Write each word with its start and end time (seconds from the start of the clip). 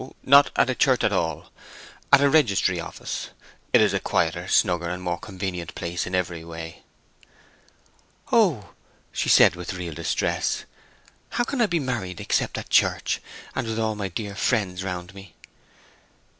Not 0.23 0.49
at 0.55 0.67
a 0.67 0.73
church 0.73 1.03
at 1.03 1.13
all. 1.13 1.51
At 2.11 2.21
a 2.21 2.27
registry 2.27 2.79
office. 2.79 3.29
It 3.71 3.81
is 3.81 3.93
a 3.93 3.99
quieter, 3.99 4.47
snugger, 4.47 4.89
and 4.89 4.99
more 5.03 5.19
convenient 5.19 5.75
place 5.75 6.07
in 6.07 6.15
every 6.15 6.43
way." 6.43 6.81
"Oh," 8.31 8.69
said 9.13 9.51
she, 9.53 9.57
with 9.59 9.75
real 9.75 9.93
distress. 9.93 10.65
"How 11.29 11.43
can 11.43 11.61
I 11.61 11.67
be 11.67 11.79
married 11.79 12.19
except 12.19 12.57
at 12.57 12.71
church, 12.71 13.21
and 13.53 13.67
with 13.67 13.77
all 13.77 13.93
my 13.93 14.07
dear 14.07 14.33
friends 14.33 14.83
round 14.83 15.13
me?" 15.13 15.35